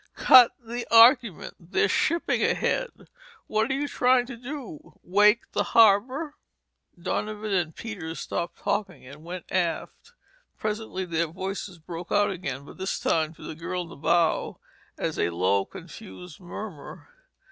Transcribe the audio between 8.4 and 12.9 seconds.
talking and went aft. Presently their voices broke out again but